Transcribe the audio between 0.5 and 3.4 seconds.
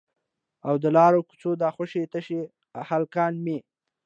او د لارو کوڅو دا خوشي تشي هلکان